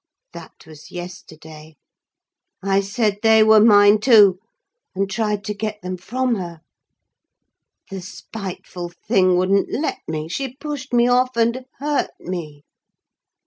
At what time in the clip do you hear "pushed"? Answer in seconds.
10.55-10.91